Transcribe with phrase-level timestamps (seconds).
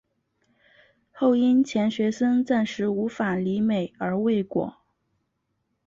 [1.11, 4.77] 后因钱学森暂时无法离美而未果。